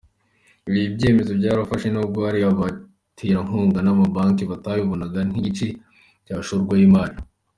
Ibi 0.67 0.79
byemezo 0.95 1.31
byarafashwe 1.39 1.87
nubwo 1.91 2.19
hari 2.27 2.39
abaterankunga 2.51 3.79
n’amabanki 3.83 4.43
batabibonaga 4.51 5.19
nk’igice 5.29 5.67
cyashorwamo 6.25 6.75
imari.” 6.89 7.15